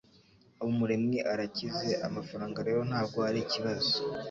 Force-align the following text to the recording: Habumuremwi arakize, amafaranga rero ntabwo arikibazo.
Habumuremwi 0.57 1.17
arakize, 1.31 1.91
amafaranga 2.07 2.59
rero 2.67 2.81
ntabwo 2.89 3.19
arikibazo. 3.29 3.93